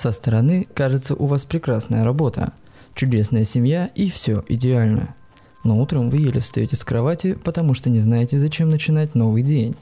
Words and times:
Со 0.00 0.12
стороны 0.12 0.66
кажется 0.72 1.14
у 1.14 1.26
вас 1.26 1.44
прекрасная 1.44 2.04
работа, 2.04 2.54
чудесная 2.94 3.44
семья 3.44 3.90
и 3.94 4.08
все 4.08 4.42
идеально. 4.48 5.14
Но 5.62 5.78
утром 5.78 6.08
вы 6.08 6.16
еле 6.16 6.40
встаете 6.40 6.74
с 6.74 6.84
кровати, 6.84 7.34
потому 7.34 7.74
что 7.74 7.90
не 7.90 7.98
знаете, 8.00 8.38
зачем 8.38 8.70
начинать 8.70 9.14
новый 9.14 9.42
день. 9.42 9.76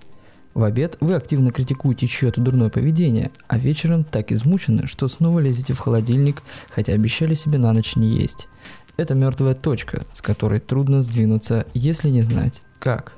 В 0.54 0.64
обед 0.64 0.96
вы 0.98 1.14
активно 1.14 1.52
критикуете 1.52 2.09
чье-то 2.09 2.41
дурное 2.41 2.68
поведение, 2.68 3.30
а 3.46 3.59
вечером 3.59 4.02
так 4.02 4.32
измучены, 4.32 4.88
что 4.88 5.06
снова 5.06 5.38
лезете 5.38 5.73
в 5.73 5.78
холодильник, 5.78 6.42
хотя 6.69 6.95
обещали 6.95 7.34
себе 7.34 7.59
на 7.59 7.73
ночь 7.73 7.95
не 7.95 8.09
есть. 8.09 8.48
Это 8.96 9.14
мертвая 9.14 9.55
точка, 9.55 10.02
с 10.12 10.20
которой 10.20 10.59
трудно 10.59 11.02
сдвинуться, 11.02 11.64
если 11.74 12.10
не 12.10 12.23
знать 12.23 12.60
как. 12.80 13.12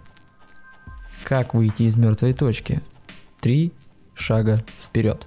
Как 1.24 1.55
выйти 1.55 1.84
из 1.84 1.96
мертвой 1.96 2.34
точки? 2.34 2.82
Три 3.41 3.73
шага 4.12 4.62
вперед. 4.78 5.27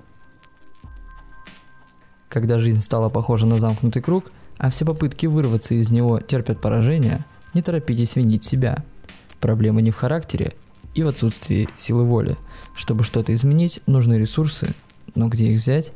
Когда 2.34 2.60
жизнь 2.60 2.82
стала 2.82 3.10
похожа 3.10 3.46
на 3.46 3.60
замкнутый 3.60 4.02
круг, 4.02 4.32
а 4.58 4.72
все 4.72 4.86
попытки 4.86 5.28
вырваться 5.28 5.76
из 5.76 5.92
него 5.92 6.20
терпят 6.20 6.60
поражение, 6.60 7.26
не 7.54 7.62
торопитесь 7.62 8.16
винить 8.16 8.44
себя. 8.44 8.84
Проблема 9.40 9.82
не 9.82 9.92
в 9.92 9.96
характере 9.96 10.54
и 10.96 11.04
в 11.04 11.08
отсутствии 11.08 11.70
силы 11.78 12.06
воли. 12.06 12.36
Чтобы 12.76 13.04
что-то 13.04 13.36
изменить, 13.36 13.82
нужны 13.86 14.16
ресурсы, 14.16 14.74
но 15.14 15.28
где 15.28 15.52
их 15.52 15.62
взять? 15.62 15.94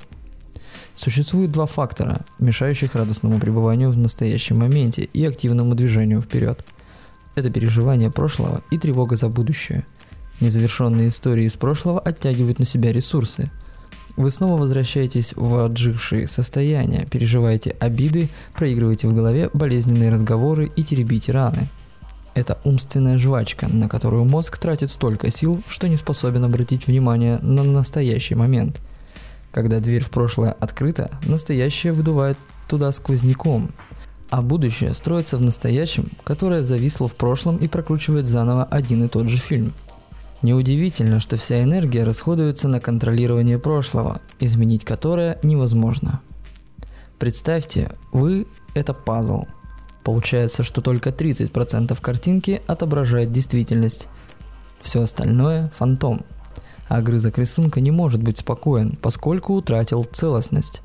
Существует 0.94 1.52
два 1.52 1.66
фактора, 1.66 2.22
мешающих 2.38 2.94
радостному 2.94 3.40
пребыванию 3.40 3.90
в 3.90 3.98
настоящем 3.98 4.60
моменте 4.60 5.10
и 5.12 5.26
активному 5.26 5.74
движению 5.74 6.22
вперед. 6.22 6.64
Это 7.34 7.50
переживание 7.50 8.12
прошлого 8.12 8.62
и 8.70 8.78
тревога 8.78 9.16
за 9.16 9.30
будущее. 9.30 9.88
Незавершенные 10.40 11.10
истории 11.10 11.46
из 11.46 11.54
прошлого 11.54 12.00
оттягивают 12.00 12.60
на 12.60 12.66
себя 12.66 12.94
ресурсы. 12.94 13.50
Вы 14.18 14.32
снова 14.32 14.60
возвращаетесь 14.60 15.34
в 15.36 15.64
отжившие 15.64 16.28
состояния, 16.28 17.06
переживаете 17.06 17.76
обиды, 17.80 18.30
проигрываете 18.56 19.08
в 19.08 19.14
голове 19.14 19.52
болезненные 19.54 20.10
разговоры 20.10 20.72
и 20.76 20.84
теребите 20.84 21.32
раны. 21.32 21.68
Это 22.34 22.58
умственная 22.64 23.20
жвачка, 23.20 23.68
на 23.68 23.88
которую 23.88 24.26
мозг 24.26 24.58
тратит 24.58 24.90
столько 24.90 25.30
сил, 25.30 25.62
что 25.68 25.88
не 25.88 25.98
способен 25.98 26.44
обратить 26.44 26.88
внимание 26.88 27.38
на 27.44 27.62
настоящий 27.62 28.34
момент. 28.34 28.82
Когда 29.52 29.80
дверь 29.80 30.04
в 30.04 30.10
прошлое 30.10 30.52
открыта, 30.52 31.12
настоящее 31.24 31.94
выдувает 31.94 32.40
туда 32.68 32.92
сквозняком, 32.92 33.70
а 34.32 34.42
будущее 34.42 34.96
строится 34.96 35.38
в 35.38 35.42
настоящем, 35.42 36.10
которое 36.24 36.64
зависло 36.64 37.08
в 37.08 37.14
прошлом 37.14 37.58
и 37.58 37.68
прокручивает 37.68 38.26
заново 38.26 38.64
один 38.64 39.04
и 39.04 39.08
тот 39.08 39.30
же 39.30 39.38
фильм. 39.38 39.74
Неудивительно, 40.42 41.20
что 41.20 41.36
вся 41.38 41.64
энергия 41.64 42.04
расходуется 42.04 42.68
на 42.68 42.80
контролирование 42.80 43.58
прошлого, 43.58 44.22
изменить 44.40 44.86
которое 44.86 45.40
невозможно. 45.42 46.22
Представьте, 47.18 47.92
вы– 48.12 48.46
это 48.76 48.94
пазл. 48.94 49.46
Получается, 50.04 50.64
что 50.64 50.82
только 50.82 51.10
30% 51.10 52.00
картинки 52.00 52.62
отображает 52.68 53.32
действительность. 53.32 54.08
Все 54.80 55.02
остальное– 55.02 55.70
фантом. 55.76 56.22
А 56.88 56.98
огрызок 56.98 57.38
рисунка 57.40 57.82
не 57.82 57.92
может 57.92 58.22
быть 58.22 58.38
спокоен, 58.38 58.96
поскольку 59.02 59.56
утратил 59.56 60.04
целостность. 60.04 60.82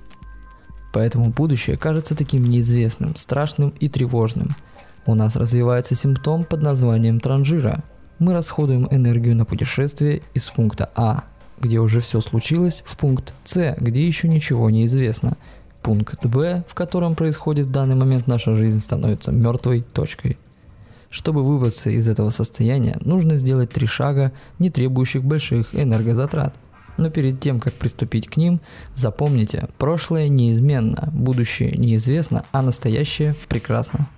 Поэтому 0.93 1.31
будущее 1.31 1.77
кажется 1.77 2.17
таким 2.17 2.45
неизвестным, 2.45 3.15
страшным 3.17 3.71
и 3.79 3.89
тревожным. 3.89 4.57
У 5.07 5.15
нас 5.15 5.37
развивается 5.37 5.95
симптом 5.95 6.45
под 6.45 6.63
названием 6.63 7.21
транжира. 7.21 7.85
Мы 8.19 8.33
расходуем 8.33 8.87
энергию 8.91 9.37
на 9.37 9.45
путешествие 9.45 10.23
из 10.35 10.45
пункта 10.45 10.91
А, 10.95 11.25
где 11.61 11.79
уже 11.79 12.01
все 12.01 12.21
случилось, 12.21 12.83
в 12.85 12.97
пункт 12.97 13.33
С, 13.45 13.77
где 13.79 14.07
еще 14.07 14.29
ничего 14.29 14.71
не 14.71 14.85
известно. 14.87 15.37
Пункт 15.83 16.25
Б, 16.25 16.65
в 16.69 16.75
котором 16.75 17.15
происходит 17.15 17.67
в 17.67 17.73
данный 17.73 17.97
момент 17.97 18.27
наша 18.27 18.55
жизнь, 18.55 18.81
становится 18.81 19.33
мертвой 19.33 19.83
точкой. 19.83 20.39
Чтобы 21.11 21.45
выбраться 21.45 21.91
из 21.91 22.09
этого 22.09 22.31
состояния, 22.31 22.97
нужно 23.01 23.37
сделать 23.37 23.71
три 23.71 23.87
шага, 23.87 24.33
не 24.59 24.71
требующих 24.71 25.23
больших 25.25 25.75
энергозатрат– 25.75 26.55
но 26.97 27.11
перед 27.11 27.41
тем, 27.41 27.61
как 27.61 27.75
приступить 27.75 28.29
к 28.29 28.37
ним, 28.37 28.61
запомните, 28.95 29.69
прошлое 29.79 30.29
неизменно, 30.29 31.09
будущее 31.13 31.73
неизвестно, 31.77 32.45
а 32.53 32.63
настоящее 32.63 33.35
прекрасно. 33.49 34.09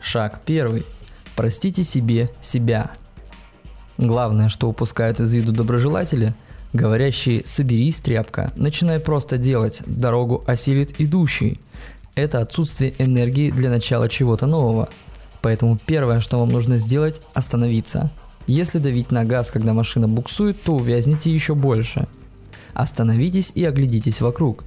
Шаг 0.00 0.40
первый. 0.44 0.84
Простите 1.40 1.84
себе 1.84 2.28
себя. 2.42 2.90
Главное, 3.96 4.50
что 4.50 4.68
упускают 4.68 5.20
из 5.20 5.32
виду 5.32 5.52
доброжелатели, 5.52 6.34
говорящие 6.74 7.46
«соберись, 7.46 7.96
тряпка», 7.96 8.52
начинай 8.56 9.00
просто 9.00 9.38
делать, 9.38 9.80
дорогу 9.86 10.44
осилит 10.46 11.00
идущий. 11.00 11.58
Это 12.14 12.40
отсутствие 12.40 12.92
энергии 12.98 13.50
для 13.50 13.70
начала 13.70 14.06
чего-то 14.10 14.44
нового. 14.44 14.90
Поэтому 15.40 15.78
первое, 15.86 16.20
что 16.20 16.38
вам 16.38 16.50
нужно 16.50 16.76
сделать– 16.76 17.22
остановиться– 17.32 18.10
если 18.46 18.78
давить 18.78 19.10
на 19.10 19.24
газ, 19.24 19.50
когда 19.50 19.72
машина 19.72 20.08
буксует, 20.08 20.62
то 20.62 20.74
увязнете 20.74 21.32
еще 21.32 21.54
больше. 21.54 22.06
Остановитесь 22.74 23.50
и 23.54 23.64
оглядитесь 23.64 24.20
вокруг. 24.20 24.64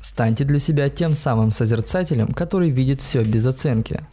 Станьте 0.00 0.44
для 0.44 0.58
себя 0.58 0.88
тем 0.88 1.14
самым 1.14 1.52
созерцателем, 1.52 2.28
который 2.28 2.70
видит 2.70 3.02
все 3.02 3.22
без 3.24 3.44
оценки. 3.44 4.06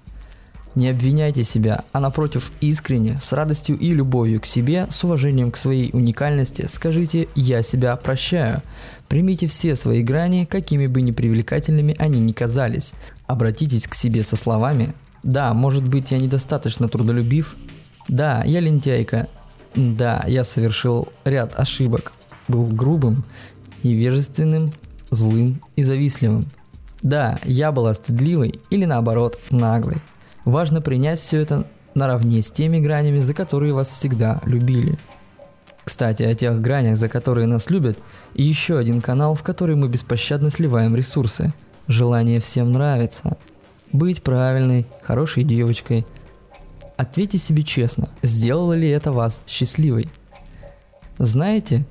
Не 0.75 0.89
обвиняйте 0.89 1.43
себя, 1.43 1.83
а 1.91 1.99
напротив 1.99 2.51
искренне, 2.61 3.17
с 3.21 3.33
радостью 3.33 3.77
и 3.77 3.93
любовью 3.93 4.39
к 4.39 4.45
себе, 4.45 4.87
с 4.89 5.03
уважением 5.03 5.51
к 5.51 5.57
своей 5.57 5.89
уникальности, 5.91 6.67
скажите 6.69 7.27
«я 7.35 7.61
себя 7.61 7.95
прощаю». 7.97 8.61
Примите 9.09 9.47
все 9.47 9.75
свои 9.75 10.01
грани, 10.01 10.45
какими 10.45 10.87
бы 10.87 11.01
непривлекательными 11.01 11.95
они 11.99 12.21
ни 12.21 12.31
казались. 12.31 12.93
Обратитесь 13.27 13.87
к 13.87 13.95
себе 13.95 14.23
со 14.23 14.37
словами 14.37 14.93
«да, 15.23 15.53
может 15.53 15.87
быть 15.87 16.11
я 16.11 16.19
недостаточно 16.19 16.87
трудолюбив, 16.87 17.55
да, 18.07 18.43
я 18.45 18.59
лентяйка. 18.59 19.27
Да, 19.75 20.23
я 20.27 20.43
совершил 20.43 21.07
ряд 21.23 21.57
ошибок. 21.57 22.11
Был 22.47 22.65
грубым, 22.65 23.23
невежественным, 23.83 24.73
злым 25.09 25.61
и 25.75 25.83
завистливым. 25.83 26.45
Да, 27.01 27.39
я 27.45 27.71
была 27.71 27.93
стыдливой 27.93 28.59
или 28.69 28.85
наоборот 28.85 29.39
наглой. 29.49 29.97
Важно 30.45 30.81
принять 30.81 31.19
все 31.19 31.41
это 31.41 31.67
наравне 31.93 32.41
с 32.41 32.51
теми 32.51 32.79
гранями, 32.79 33.19
за 33.19 33.33
которые 33.33 33.73
вас 33.73 33.89
всегда 33.89 34.41
любили. 34.45 34.97
Кстати, 35.83 36.23
о 36.23 36.35
тех 36.35 36.61
гранях, 36.61 36.97
за 36.97 37.09
которые 37.09 37.47
нас 37.47 37.69
любят, 37.69 37.97
и 38.33 38.43
еще 38.43 38.77
один 38.77 39.01
канал, 39.01 39.35
в 39.35 39.43
который 39.43 39.75
мы 39.75 39.87
беспощадно 39.87 40.49
сливаем 40.49 40.95
ресурсы. 40.95 41.53
Желание 41.87 42.39
всем 42.39 42.71
нравиться. 42.71 43.37
Быть 43.91 44.23
правильной, 44.23 44.87
хорошей 45.03 45.43
девочкой– 45.43 46.05
Ответьте 47.01 47.39
себе 47.39 47.63
честно, 47.63 48.09
сделало 48.21 48.73
ли 48.73 48.87
это 48.87 49.11
вас 49.11 49.41
счастливой? 49.47 50.07
Знаете, 51.17 51.83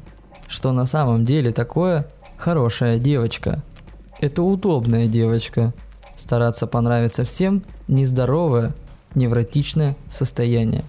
что 0.47 0.71
на 0.71 0.87
самом 0.87 1.25
деле 1.25 1.51
такое 1.51 2.07
хорошая 2.37 3.01
девочка? 3.01 3.61
Это 4.21 4.45
удобная 4.45 5.09
девочка. 5.09 5.75
Стараться 6.21 6.67
понравиться 6.67 7.25
всем– 7.25 7.63
нездоровое, 7.89 8.75
невротичное 9.15 9.97
состояние. 10.11 10.85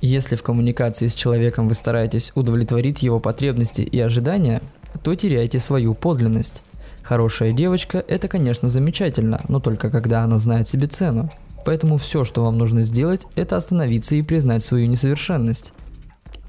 Если 0.00 0.36
в 0.36 0.42
коммуникации 0.44 1.08
с 1.08 1.16
человеком 1.16 1.66
вы 1.66 1.74
стараетесь 1.74 2.30
удовлетворить 2.36 3.02
его 3.02 3.18
потребности 3.18 3.80
и 3.80 3.98
ожидания, 3.98 4.62
то 5.02 5.16
теряете 5.16 5.58
свою 5.58 5.94
подлинность. 5.94 6.62
Хорошая 7.02 7.50
девочка– 7.50 8.04
это, 8.08 8.28
конечно, 8.28 8.68
замечательно, 8.68 9.40
но 9.48 9.58
только 9.58 9.90
когда 9.90 10.22
она 10.22 10.38
знает 10.38 10.68
себе 10.68 10.86
цену. 10.86 11.28
Поэтому 11.64 11.98
все, 11.98 12.24
что 12.24 12.44
вам 12.44 12.56
нужно 12.56 12.84
сделать, 12.84 13.22
это 13.34 13.56
остановиться 13.56 14.14
и 14.14 14.22
признать 14.22 14.64
свою 14.64 14.86
несовершенность. 14.86 15.72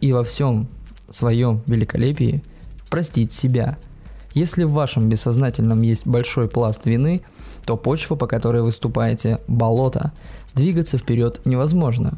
И 0.01 0.13
во 0.13 0.23
всем 0.23 0.67
своем 1.09 1.63
великолепии 1.65 2.43
простить 2.91 3.33
себя. 3.33 3.79
Если 4.35 4.65
в 4.65 4.71
вашем 4.71 5.09
бессознательном 5.09 5.81
есть 5.81 6.05
большой 6.05 6.47
пласт 6.47 6.85
вины, 6.85 7.23
то 7.71 7.77
почва, 7.77 8.15
по 8.15 8.27
которой 8.27 8.61
вы 8.61 8.73
ступаете, 8.73 9.39
болото. 9.47 10.11
Двигаться 10.53 10.97
вперед 10.97 11.39
невозможно. 11.45 12.17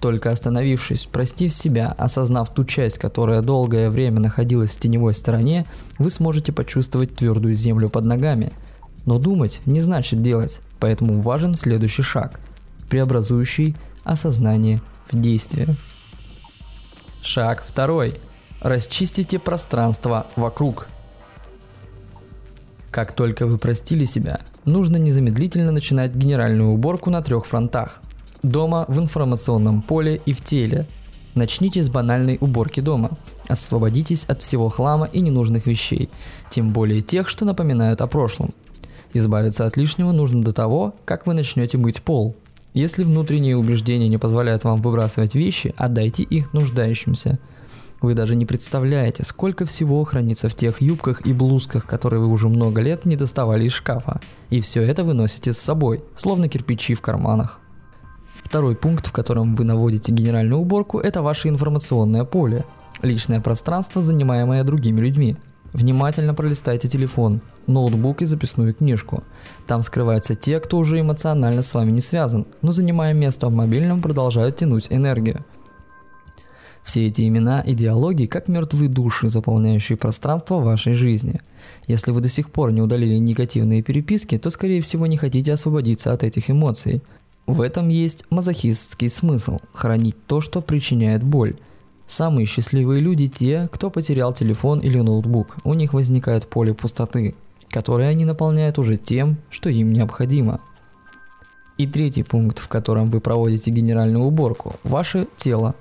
Только 0.00 0.30
остановившись, 0.30 1.06
простив 1.06 1.52
себя, 1.52 1.92
осознав 1.98 2.54
ту 2.54 2.64
часть, 2.64 2.98
которая 2.98 3.42
долгое 3.42 3.90
время 3.90 4.20
находилась 4.20 4.70
в 4.70 4.78
теневой 4.78 5.14
стороне, 5.14 5.66
вы 5.98 6.08
сможете 6.10 6.52
почувствовать 6.52 7.16
твердую 7.16 7.56
землю 7.56 7.88
под 7.88 8.04
ногами. 8.04 8.52
Но 9.04 9.18
думать 9.18 9.60
не 9.66 9.80
значит 9.80 10.22
делать. 10.22 10.60
Поэтому 10.78 11.20
важен 11.20 11.54
следующий 11.54 12.02
шаг, 12.02 12.38
преобразующий 12.88 13.74
осознание 14.04 14.80
в 15.10 15.20
действие. 15.20 15.74
Шаг 17.22 17.64
второй. 17.66 18.20
Расчистите 18.60 19.40
пространство 19.40 20.28
вокруг. 20.36 20.86
Как 22.92 23.12
только 23.12 23.46
вы 23.46 23.56
простили 23.56 24.04
себя, 24.04 24.40
нужно 24.66 24.98
незамедлительно 24.98 25.72
начинать 25.72 26.14
генеральную 26.14 26.68
уборку 26.68 27.08
на 27.08 27.22
трех 27.22 27.46
фронтах. 27.46 28.02
Дома, 28.42 28.84
в 28.86 29.00
информационном 29.00 29.80
поле 29.80 30.20
и 30.26 30.34
в 30.34 30.44
теле. 30.44 30.86
Начните 31.34 31.82
с 31.82 31.88
банальной 31.88 32.36
уборки 32.38 32.80
дома. 32.80 33.16
Освободитесь 33.48 34.24
от 34.24 34.42
всего 34.42 34.68
хлама 34.68 35.08
и 35.10 35.22
ненужных 35.22 35.66
вещей, 35.66 36.10
тем 36.50 36.74
более 36.74 37.00
тех, 37.00 37.30
что 37.30 37.46
напоминают 37.46 38.02
о 38.02 38.06
прошлом. 38.08 38.50
Избавиться 39.14 39.64
от 39.64 39.78
лишнего 39.78 40.12
нужно 40.12 40.42
до 40.42 40.52
того, 40.52 40.94
как 41.06 41.26
вы 41.26 41.32
начнете 41.32 41.78
мыть 41.78 42.02
пол. 42.02 42.36
Если 42.74 43.04
внутренние 43.04 43.56
убеждения 43.56 44.08
не 44.08 44.18
позволяют 44.18 44.64
вам 44.64 44.82
выбрасывать 44.82 45.34
вещи, 45.34 45.74
отдайте 45.78 46.24
их 46.24 46.52
нуждающимся. 46.52 47.38
Вы 48.02 48.14
даже 48.14 48.34
не 48.34 48.44
представляете, 48.44 49.22
сколько 49.22 49.64
всего 49.64 50.02
хранится 50.02 50.48
в 50.48 50.56
тех 50.56 50.82
юбках 50.82 51.24
и 51.24 51.32
блузках, 51.32 51.86
которые 51.86 52.18
вы 52.18 52.26
уже 52.26 52.48
много 52.48 52.80
лет 52.80 53.04
не 53.04 53.14
доставали 53.14 53.64
из 53.64 53.72
шкафа. 53.72 54.20
И 54.50 54.60
все 54.60 54.82
это 54.82 55.04
вы 55.04 55.14
носите 55.14 55.52
с 55.52 55.58
собой, 55.58 56.02
словно 56.16 56.48
кирпичи 56.48 56.94
в 56.94 57.00
карманах. 57.00 57.60
Второй 58.42 58.74
пункт, 58.74 59.06
в 59.06 59.12
котором 59.12 59.54
вы 59.54 59.62
наводите 59.62 60.10
генеральную 60.10 60.60
уборку, 60.60 60.98
это 60.98 61.22
ваше 61.22 61.48
информационное 61.48 62.24
поле. 62.24 62.64
Личное 63.02 63.40
пространство, 63.40 64.02
занимаемое 64.02 64.64
другими 64.64 65.00
людьми. 65.00 65.36
Внимательно 65.72 66.34
пролистайте 66.34 66.88
телефон, 66.88 67.40
ноутбук 67.68 68.20
и 68.22 68.26
записную 68.26 68.74
книжку. 68.74 69.22
Там 69.68 69.82
скрываются 69.82 70.34
те, 70.34 70.58
кто 70.58 70.78
уже 70.78 71.00
эмоционально 71.00 71.62
с 71.62 71.72
вами 71.72 71.92
не 71.92 72.00
связан, 72.00 72.46
но 72.62 72.72
занимая 72.72 73.14
место 73.14 73.46
в 73.46 73.52
мобильном 73.52 74.02
продолжают 74.02 74.56
тянуть 74.56 74.88
энергию. 74.90 75.44
Все 76.84 77.06
эти 77.06 77.26
имена 77.26 77.60
и 77.60 77.74
диалоги 77.74 78.26
как 78.26 78.48
мертвые 78.48 78.88
души, 78.88 79.28
заполняющие 79.28 79.96
пространство 79.96 80.56
вашей 80.56 80.94
жизни. 80.94 81.40
Если 81.86 82.10
вы 82.10 82.20
до 82.20 82.28
сих 82.28 82.50
пор 82.50 82.72
не 82.72 82.82
удалили 82.82 83.16
негативные 83.16 83.82
переписки, 83.82 84.36
то 84.38 84.50
скорее 84.50 84.80
всего 84.80 85.06
не 85.06 85.16
хотите 85.16 85.52
освободиться 85.52 86.12
от 86.12 86.22
этих 86.24 86.50
эмоций. 86.50 87.02
В 87.46 87.60
этом 87.60 87.88
есть 87.88 88.24
мазохистский 88.30 89.10
смысл– 89.10 89.58
хранить 89.72 90.16
то, 90.26 90.40
что 90.40 90.60
причиняет 90.60 91.22
боль. 91.22 91.54
Самые 92.06 92.46
счастливые 92.46 93.00
люди 93.00 93.26
те, 93.26 93.68
кто 93.72 93.90
потерял 93.90 94.34
телефон 94.34 94.80
или 94.80 94.98
ноутбук. 94.98 95.56
У 95.64 95.74
них 95.74 95.94
возникает 95.94 96.46
поле 96.46 96.74
пустоты, 96.74 97.34
которое 97.68 98.08
они 98.08 98.24
наполняют 98.24 98.78
уже 98.78 98.96
тем, 98.96 99.38
что 99.50 99.70
им 99.70 99.92
необходимо. 99.92 100.60
И 101.78 101.86
третий 101.86 102.22
пункт, 102.22 102.58
в 102.58 102.68
котором 102.68 103.08
вы 103.10 103.20
проводите 103.20 103.70
генеральную 103.70 104.24
уборку– 104.24 104.74
ваше 104.84 105.26
тело. 105.36 105.74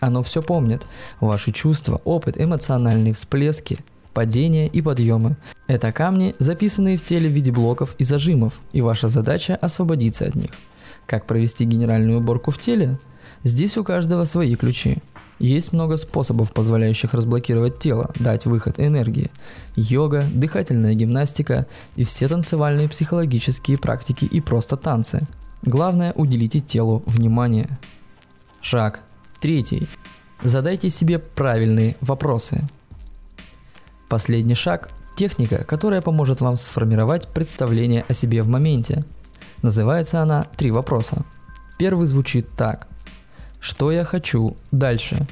Оно 0.00 0.22
все 0.22 0.42
помнит. 0.42 0.86
Ваши 1.20 1.52
чувства, 1.52 2.00
опыт, 2.04 2.40
эмоциональные 2.40 3.14
всплески, 3.14 3.78
падения 4.14 4.66
и 4.66 4.80
подъемы. 4.80 5.36
Это 5.66 5.92
камни, 5.92 6.34
записанные 6.38 6.96
в 6.96 7.04
теле 7.04 7.28
в 7.28 7.32
виде 7.32 7.52
блоков 7.52 7.94
и 7.98 8.04
зажимов, 8.04 8.58
и 8.72 8.80
ваша 8.80 9.08
задача 9.08 9.56
освободиться 9.56 10.26
от 10.26 10.34
них– 10.34 10.50
как 11.08 11.24
провести 11.24 11.64
генеральную 11.64 12.18
уборку 12.18 12.50
в 12.50 12.58
теле? 12.58 12.98
Здесь 13.42 13.78
у 13.78 13.84
каждого 13.84 14.24
свои 14.24 14.54
ключи. 14.56 14.98
Есть 15.38 15.72
много 15.72 15.96
способов, 15.96 16.52
позволяющих 16.52 17.14
разблокировать 17.14 17.78
тело, 17.78 18.12
дать 18.18 18.44
выход 18.44 18.78
энергии. 18.78 19.30
Йога, 19.74 20.26
дыхательная 20.30 20.92
гимнастика 20.92 21.66
и 21.96 22.04
все 22.04 22.28
танцевальные 22.28 22.90
психологические 22.90 23.78
практики 23.78 24.26
и 24.26 24.42
просто 24.42 24.76
танцы. 24.76 25.22
Главное 25.62 26.12
уделите 26.12 26.60
телу 26.60 27.02
внимание. 27.06 27.78
Шаг. 28.60 29.00
Третий. 29.40 29.88
Задайте 30.42 30.90
себе 30.90 31.18
правильные 31.18 31.96
вопросы. 32.00 32.64
Последний 34.08 34.54
шаг– 34.54 34.90
техника, 35.16 35.64
которая 35.64 36.00
поможет 36.00 36.40
вам 36.40 36.56
сформировать 36.56 37.28
представление 37.28 38.04
о 38.08 38.14
себе 38.14 38.42
в 38.42 38.48
моменте– 38.48 39.04
Называется 39.62 40.20
она 40.22 40.46
«Три 40.56 40.70
вопроса». 40.70 41.24
Первый 41.78 42.06
звучит 42.06 42.48
так. 42.56 42.86
Что 43.60 43.90
я 43.90 44.04
хочу 44.04 44.56
дальше? 44.70 45.26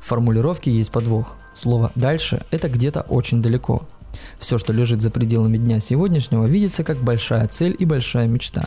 В 0.00 0.06
формулировке 0.06 0.72
есть 0.72 0.90
подвох. 0.90 1.36
Слово 1.54 1.92
«дальше»– 1.94 2.44
это 2.50 2.68
где-то 2.68 3.02
очень 3.02 3.42
далеко. 3.42 3.86
Все, 4.38 4.58
что 4.58 4.72
лежит 4.72 5.02
за 5.02 5.10
пределами 5.10 5.56
дня 5.56 5.78
сегодняшнего, 5.78 6.46
видится 6.46 6.82
как 6.82 6.98
большая 6.98 7.46
цель 7.46 7.76
и 7.78 7.84
большая 7.84 8.26
мечта. 8.26 8.64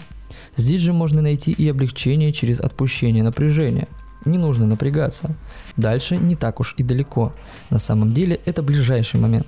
Здесь 0.56 0.82
же 0.82 0.94
можно 0.94 1.22
найти 1.22 1.52
и 1.52 1.68
облегчение 1.70 2.32
через 2.32 2.60
отпущение 2.60 3.24
напряжения. 3.24 3.88
Не 4.28 4.38
нужно 4.38 4.66
напрягаться. 4.66 5.34
Дальше 5.78 6.18
не 6.18 6.36
так 6.36 6.60
уж 6.60 6.76
и 6.78 6.84
далеко. 6.84 7.34
На 7.70 7.80
самом 7.80 8.14
деле 8.14 8.40
это 8.46 8.62
ближайший 8.62 9.20
момент. 9.22 9.48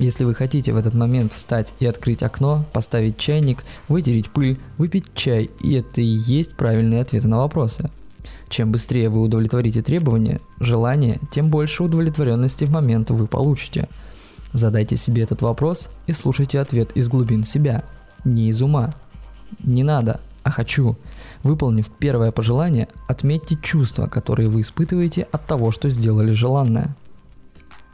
Если 0.00 0.24
вы 0.24 0.34
хотите 0.34 0.72
в 0.72 0.76
этот 0.76 0.94
момент 0.94 1.32
встать 1.32 1.72
и 1.78 1.86
открыть 1.86 2.22
окно, 2.22 2.66
поставить 2.72 3.18
чайник, 3.18 3.64
вытереть 3.88 4.30
пыль, 4.30 4.58
выпить 4.78 5.14
чай, 5.14 5.48
и 5.60 5.74
это 5.74 6.00
и 6.00 6.04
есть 6.04 6.56
правильные 6.56 7.00
ответы 7.00 7.28
на 7.28 7.38
вопросы. 7.38 7.88
Чем 8.48 8.72
быстрее 8.72 9.08
вы 9.08 9.22
удовлетворите 9.22 9.80
требования, 9.80 10.40
желания, 10.58 11.20
тем 11.30 11.48
больше 11.48 11.84
удовлетворенности 11.84 12.64
в 12.64 12.70
момент 12.70 13.10
вы 13.10 13.28
получите. 13.28 13.88
Задайте 14.52 14.96
себе 14.96 15.22
этот 15.22 15.40
вопрос 15.40 15.88
и 16.06 16.12
слушайте 16.12 16.58
ответ 16.58 16.90
из 16.96 17.08
глубин 17.08 17.44
себя, 17.44 17.84
не 18.24 18.48
из 18.48 18.60
ума. 18.60 18.92
Не 19.60 19.84
надо, 19.84 20.20
а 20.46 20.50
хочу. 20.50 20.96
Выполнив 21.42 21.90
первое 21.98 22.30
пожелание, 22.30 22.88
отметьте 23.08 23.58
чувства, 23.62 24.06
которые 24.06 24.48
вы 24.48 24.60
испытываете 24.60 25.26
от 25.32 25.44
того, 25.46 25.72
что 25.72 25.90
сделали 25.90 26.32
желанное. 26.32 26.96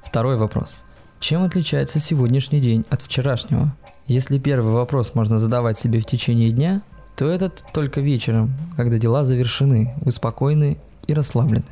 Второй 0.04 0.36
вопрос– 0.36 0.82
чем 1.22 1.44
отличается 1.44 2.00
сегодняшний 2.00 2.60
день 2.60 2.84
от 2.90 3.00
вчерашнего? 3.00 3.72
Если 4.08 4.38
первый 4.38 4.72
вопрос 4.72 5.14
можно 5.14 5.38
задавать 5.38 5.78
себе 5.78 6.00
в 6.00 6.04
течение 6.04 6.50
дня, 6.50 6.82
то 7.14 7.30
этот 7.30 7.62
только 7.72 8.00
вечером, 8.00 8.50
когда 8.76 8.98
дела 8.98 9.24
завершены, 9.24 9.94
вы 10.00 10.10
спокойны 10.10 10.78
и 11.06 11.14
расслаблены. 11.14 11.62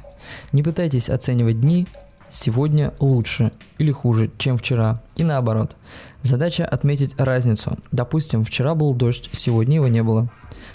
Не 0.53 0.63
пытайтесь 0.63 1.11
оценивать 1.11 1.61
дни 1.61 1.89
сегодня 2.31 2.93
лучше 3.01 3.53
или 3.79 3.93
хуже, 3.93 4.31
чем 4.39 4.57
вчера, 4.57 5.03
и 5.17 5.25
наоборот. 5.25 5.77
Задача 6.23 6.65
отметить 6.65 7.19
разницу. 7.19 7.79
Допустим, 7.93 8.45
вчера 8.45 8.75
был 8.75 8.95
дождь, 8.95 9.31
сегодня 9.33 9.77
его 9.77 9.89
не 9.89 10.03
было. 10.03 10.29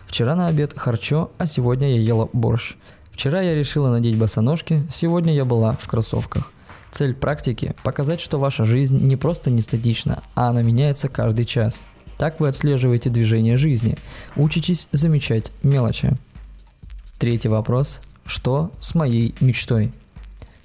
Вчера 0.07 0.35
на 0.35 0.47
обед 0.47 0.77
харчо, 0.77 1.31
а 1.37 1.45
сегодня 1.45 1.95
я 1.95 2.01
ела 2.01 2.29
борщ. 2.33 2.75
Вчера 3.11 3.41
я 3.41 3.55
решила 3.55 3.89
надеть 3.89 4.17
босоножки, 4.17 4.85
сегодня 4.93 5.33
я 5.33 5.45
была 5.45 5.73
в 5.79 5.87
кроссовках. 5.87 6.51
Цель 6.91 7.13
практики– 7.13 7.75
показать, 7.83 8.21
что 8.21 8.39
ваша 8.39 8.65
жизнь 8.65 8.97
не 9.05 9.15
просто 9.15 9.49
не 9.49 9.61
статична, 9.61 10.23
а 10.35 10.49
она 10.49 10.61
меняется 10.61 11.09
каждый 11.09 11.45
час. 11.45 11.81
Так 12.17 12.39
вы 12.39 12.47
отслеживаете 12.47 13.09
движение 13.09 13.57
жизни, 13.57 13.97
учитесь 14.35 14.87
замечать 14.91 15.51
мелочи. 15.63 16.13
Третий 17.19 17.49
вопрос– 17.49 17.99
что 18.25 18.71
с 18.79 18.95
моей 18.95 19.35
мечтой? 19.39 19.91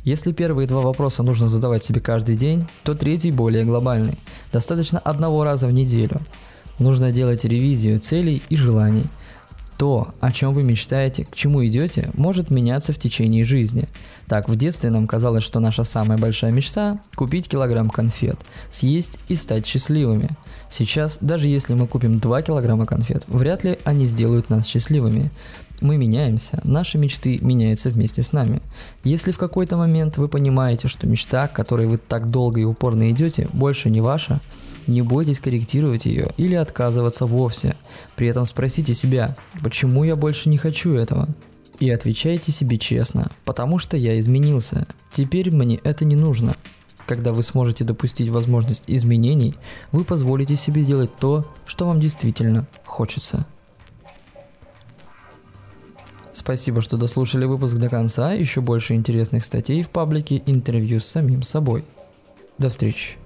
Если 0.05 0.33
первые 0.33 0.67
два 0.67 0.81
вопроса 0.81 1.23
нужно 1.23 1.49
задавать 1.49 1.85
себе 1.85 2.01
каждый 2.01 2.37
день, 2.37 2.67
то 2.83 2.95
третий 2.95 3.33
более 3.33 3.65
глобальный. 3.65 4.19
Достаточно 4.53 4.99
одного 4.99 5.45
раза 5.45 5.67
в 5.67 5.73
неделю. 5.73 6.21
Нужно 6.79 7.13
делать 7.13 7.45
ревизию 7.45 8.01
целей 8.01 8.43
и 8.49 8.57
желаний– 8.57 9.07
то, 9.81 10.13
о 10.21 10.31
чем 10.31 10.53
вы 10.53 10.63
мечтаете, 10.63 11.25
к 11.25 11.35
чему 11.35 11.65
идете, 11.65 12.11
может 12.13 12.51
меняться 12.51 12.93
в 12.93 12.99
течение 12.99 13.47
жизни. 13.47 13.89
Так, 14.29 14.47
в 14.47 14.55
детстве 14.55 14.91
нам 14.91 15.07
казалось, 15.07 15.43
что 15.43 15.59
наша 15.59 15.85
самая 15.85 16.19
большая 16.19 16.53
мечта– 16.53 17.01
купить 17.15 17.49
килограмм 17.49 17.89
конфет, 17.89 18.37
съесть 18.71 19.19
и 19.29 19.35
стать 19.37 19.67
счастливыми. 19.67 20.29
Сейчас, 20.71 21.17
даже 21.23 21.49
если 21.49 21.73
мы 21.73 21.87
купим 21.87 22.19
2 22.19 22.43
килограмма 22.43 22.85
конфет, 22.85 23.25
вряд 23.27 23.65
ли 23.65 23.79
они 23.85 24.05
сделают 24.05 24.51
нас 24.51 24.67
счастливыми. 24.67 25.31
Мы 25.81 25.97
меняемся, 25.97 26.61
наши 26.65 26.99
мечты 26.99 27.39
меняются 27.41 27.89
вместе 27.89 28.23
с 28.23 28.33
нами. 28.33 28.61
Если 29.03 29.33
в 29.33 29.39
какой-то 29.39 29.77
момент 29.77 30.19
вы 30.19 30.29
понимаете, 30.29 30.89
что 30.89 31.07
мечта, 31.07 31.49
к 31.49 31.55
которой 31.55 31.87
вы 31.87 31.97
так 31.97 32.31
долго 32.31 32.61
и 32.61 32.65
упорно 32.65 33.11
идете, 33.11 33.49
больше 33.55 33.89
не 33.89 34.03
ваша, 34.03 34.41
не 34.87 35.01
бойтесь 35.01 35.41
корректировать 35.41 36.05
ее 36.05 36.33
или 36.37 36.55
отказываться 36.55 37.25
вовсе. 37.25 37.77
При 38.15 38.27
этом 38.27 38.45
спросите 38.45 38.93
себя, 38.93 39.37
почему 39.63 40.05
я 40.05 40.17
больше 40.17 40.51
не 40.51 40.59
хочу 40.59 40.93
этого? 40.93 41.29
И 41.79 41.89
отвечайте 41.89 42.53
себе 42.53 42.77
честно, 42.77 43.31
потому 43.47 43.79
что 43.79 43.97
я 43.97 44.19
изменился. 44.21 44.87
Теперь 45.13 45.51
мне 45.51 45.77
это 45.77 46.05
не 46.05 46.17
нужно. 46.17 46.57
Когда 47.07 47.33
вы 47.33 47.43
сможете 47.43 47.85
допустить 47.85 48.29
возможность 48.29 48.83
изменений, 48.87 49.55
вы 49.91 50.05
позволите 50.05 50.57
себе 50.57 50.85
делать 50.85 51.11
то, 51.19 51.47
что 51.67 51.87
вам 51.87 51.99
действительно 51.99 52.67
хочется. 52.85 53.47
Спасибо, 56.51 56.83
что 56.83 56.97
дослушали 56.97 57.45
выпуск 57.45 57.77
до 57.77 57.89
конца. 57.89 58.33
Еще 58.33 58.61
больше 58.61 58.95
интересных 58.95 59.45
статей 59.45 59.83
в 59.83 59.89
паблике 59.89 60.43
интервью 60.47 60.99
с 60.99 61.07
самим 61.07 61.45
собой. 61.45 61.85
До 62.59 62.71
встречи. 62.71 63.20